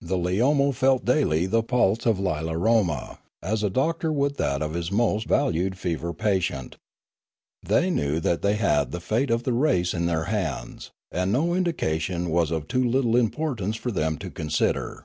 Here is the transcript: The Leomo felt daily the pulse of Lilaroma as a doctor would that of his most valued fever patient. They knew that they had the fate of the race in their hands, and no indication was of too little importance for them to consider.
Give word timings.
The 0.00 0.16
Leomo 0.16 0.72
felt 0.74 1.04
daily 1.04 1.44
the 1.44 1.62
pulse 1.62 2.06
of 2.06 2.16
Lilaroma 2.18 3.18
as 3.42 3.62
a 3.62 3.68
doctor 3.68 4.10
would 4.10 4.36
that 4.38 4.62
of 4.62 4.72
his 4.72 4.90
most 4.90 5.28
valued 5.28 5.76
fever 5.76 6.14
patient. 6.14 6.78
They 7.62 7.90
knew 7.90 8.18
that 8.20 8.40
they 8.40 8.54
had 8.54 8.92
the 8.92 9.00
fate 9.02 9.28
of 9.28 9.42
the 9.42 9.52
race 9.52 9.92
in 9.92 10.06
their 10.06 10.24
hands, 10.24 10.90
and 11.12 11.30
no 11.30 11.52
indication 11.52 12.30
was 12.30 12.50
of 12.50 12.66
too 12.66 12.82
little 12.82 13.14
importance 13.14 13.76
for 13.76 13.90
them 13.90 14.16
to 14.20 14.30
consider. 14.30 15.04